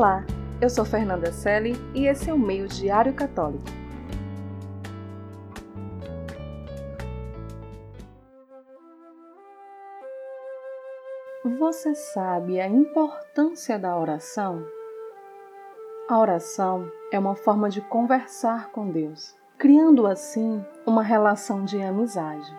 [0.00, 0.24] Olá,
[0.62, 3.62] eu sou Fernanda Selle e esse é o Meio Diário Católico.
[11.58, 14.64] Você sabe a importância da oração?
[16.08, 22.50] A oração é uma forma de conversar com Deus, criando assim uma relação de amizade.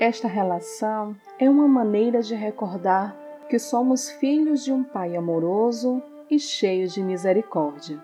[0.00, 3.16] Esta relação é uma maneira de recordar
[3.48, 8.02] que somos filhos de um Pai amoroso e cheio de misericórdia.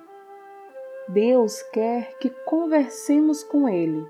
[1.09, 4.07] Deus quer que conversemos com Ele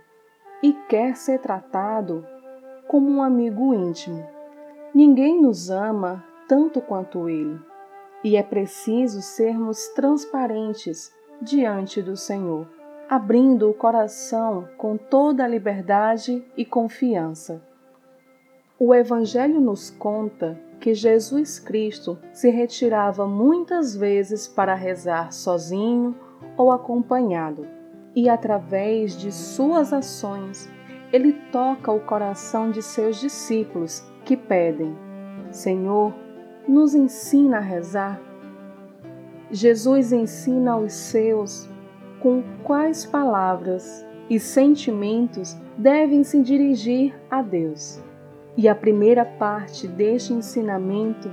[0.62, 2.26] e quer ser tratado
[2.86, 4.26] como um amigo íntimo.
[4.94, 7.58] Ninguém nos ama tanto quanto Ele,
[8.22, 12.68] e é preciso sermos transparentes diante do Senhor,
[13.08, 17.71] abrindo o coração com toda a liberdade e confiança.
[18.84, 26.16] O Evangelho nos conta que Jesus Cristo se retirava muitas vezes para rezar sozinho
[26.56, 27.64] ou acompanhado,
[28.12, 30.68] e através de suas ações,
[31.12, 34.96] ele toca o coração de seus discípulos que pedem:
[35.52, 36.12] Senhor,
[36.66, 38.20] nos ensina a rezar.
[39.48, 41.70] Jesus ensina aos seus
[42.18, 48.02] com quais palavras e sentimentos devem se dirigir a Deus.
[48.56, 51.30] E a primeira parte deste ensinamento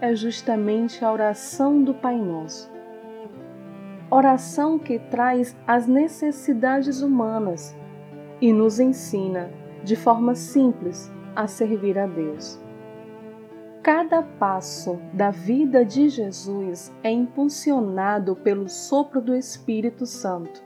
[0.00, 2.72] é justamente a oração do Pai Nosso.
[4.10, 7.76] Oração que traz as necessidades humanas
[8.40, 9.50] e nos ensina,
[9.82, 12.62] de forma simples, a servir a Deus.
[13.82, 20.62] Cada passo da vida de Jesus é impulsionado pelo sopro do Espírito Santo,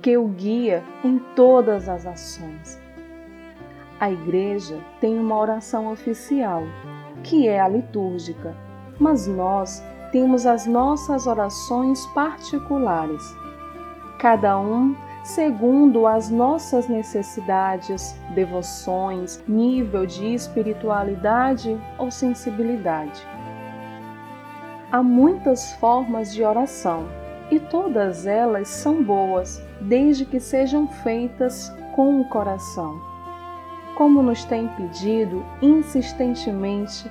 [0.00, 2.85] que o guia em todas as ações.
[3.98, 6.64] A igreja tem uma oração oficial,
[7.22, 8.54] que é a litúrgica,
[9.00, 13.22] mas nós temos as nossas orações particulares,
[14.18, 14.94] cada um
[15.24, 23.26] segundo as nossas necessidades, devoções, nível de espiritualidade ou sensibilidade.
[24.92, 27.08] Há muitas formas de oração
[27.50, 33.15] e todas elas são boas, desde que sejam feitas com o coração
[33.96, 37.10] como nos tem pedido insistentemente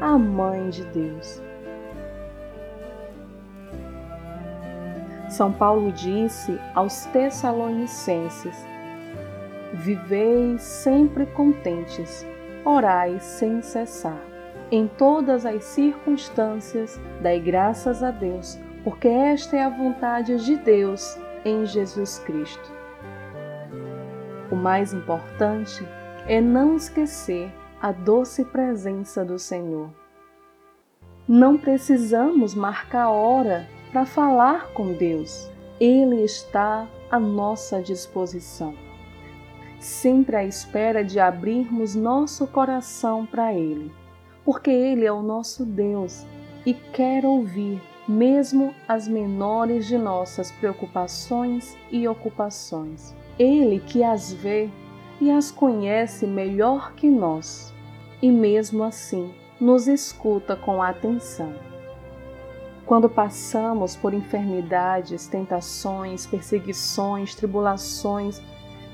[0.00, 1.40] a Mãe de Deus.
[5.28, 8.66] São Paulo disse aos Tessalonicenses:
[9.74, 12.26] Vivei sempre contentes,
[12.64, 14.20] orai sem cessar.
[14.72, 21.16] Em todas as circunstâncias, dai graças a Deus, porque esta é a vontade de Deus
[21.44, 22.72] em Jesus Cristo.
[24.50, 25.86] O mais importante
[26.26, 29.90] é não esquecer a doce presença do Senhor.
[31.28, 35.50] Não precisamos marcar hora para falar com Deus.
[35.78, 38.74] Ele está à nossa disposição,
[39.78, 43.92] sempre à espera de abrirmos nosso coração para Ele,
[44.44, 46.24] porque Ele é o nosso Deus
[46.64, 53.14] e quer ouvir mesmo as menores de nossas preocupações e ocupações.
[53.38, 54.70] Ele que as vê
[55.24, 57.72] e as conhece melhor que nós,
[58.20, 61.54] e mesmo assim nos escuta com atenção.
[62.84, 68.42] Quando passamos por enfermidades, tentações, perseguições, tribulações,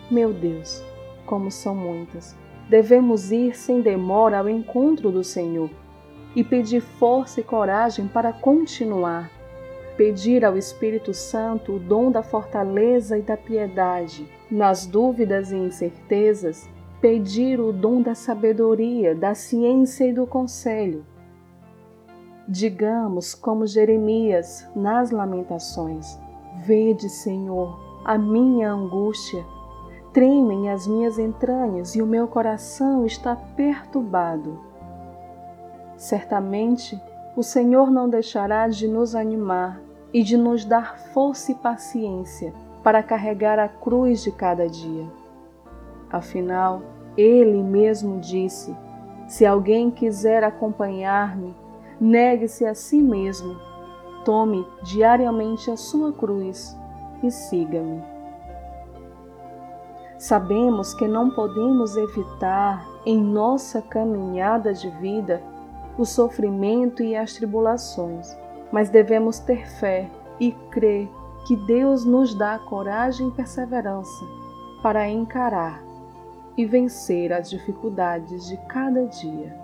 [0.09, 0.85] meu Deus,
[1.27, 2.37] como são muitas,
[2.69, 5.69] devemos ir sem demora ao encontro do Senhor
[6.37, 9.33] e pedir força e coragem para continuar.
[10.01, 16.67] Pedir ao Espírito Santo o dom da fortaleza e da piedade nas dúvidas e incertezas,
[17.03, 21.05] pedir o dom da sabedoria, da ciência e do conselho.
[22.49, 26.19] Digamos, como Jeremias nas Lamentações:
[26.65, 29.45] Vede, Senhor, a minha angústia,
[30.15, 34.59] tremem as minhas entranhas e o meu coração está perturbado.
[35.99, 36.99] Certamente,
[37.37, 42.53] o Senhor não deixará de nos animar e de nos dar força e paciência
[42.83, 45.07] para carregar a cruz de cada dia.
[46.11, 46.83] Afinal,
[47.17, 48.75] ele mesmo disse:
[49.29, 51.55] Se alguém quiser acompanhar-me,
[52.01, 53.57] negue-se a si mesmo,
[54.25, 56.77] tome diariamente a sua cruz
[57.23, 58.03] e siga-me.
[60.19, 65.43] Sabemos que não podemos evitar em nossa caminhada de vida
[65.97, 68.37] o sofrimento e as tribulações,
[68.73, 70.09] mas devemos ter fé
[70.39, 71.09] e crer
[71.47, 74.25] que Deus nos dá coragem e perseverança
[74.83, 75.83] para encarar
[76.57, 79.57] e vencer as dificuldades de cada dia.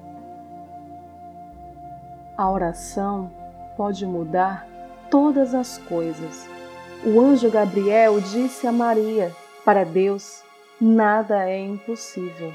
[2.36, 3.30] A oração
[3.76, 4.66] pode mudar
[5.10, 6.48] todas as coisas.
[7.04, 9.32] O anjo Gabriel disse a Maria:
[9.64, 10.42] Para Deus,
[10.80, 12.52] nada é impossível.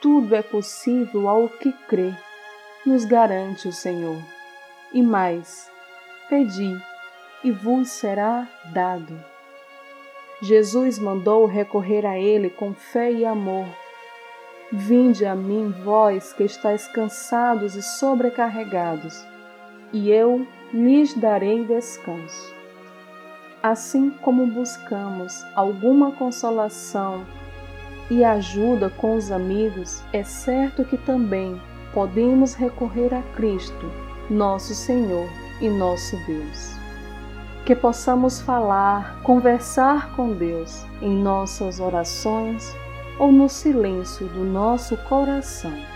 [0.00, 2.12] Tudo é possível ao que crê,
[2.84, 4.33] nos garante o Senhor.
[4.94, 5.68] E mais,
[6.30, 6.72] pedi
[7.42, 9.12] e vos será dado.
[10.40, 13.66] Jesus mandou recorrer a Ele com fé e amor.
[14.70, 19.24] Vinde a mim, vós que estáis cansados e sobrecarregados,
[19.92, 22.54] e eu lhes darei descanso.
[23.60, 27.26] Assim como buscamos alguma consolação
[28.08, 31.60] e ajuda com os amigos, é certo que também
[31.92, 35.28] podemos recorrer a Cristo, nosso Senhor
[35.60, 36.74] e nosso Deus.
[37.64, 42.74] Que possamos falar, conversar com Deus em nossas orações
[43.18, 45.93] ou no silêncio do nosso coração